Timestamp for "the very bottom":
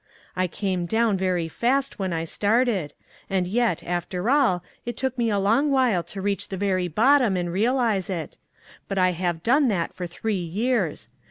6.47-7.37